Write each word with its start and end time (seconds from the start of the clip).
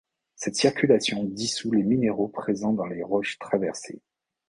Cette 0.35 0.55
circulation 0.55 1.25
dissout 1.25 1.71
les 1.73 1.83
minéraux 1.83 2.27
présents 2.27 2.73
dans 2.73 2.87
les 2.87 3.03
roches 3.03 3.37
traversées. 3.37 4.01